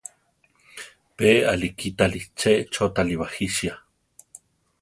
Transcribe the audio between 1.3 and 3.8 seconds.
arikítari che chótare bajisia.